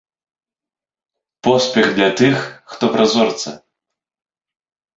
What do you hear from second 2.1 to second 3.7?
тых, хто празорца!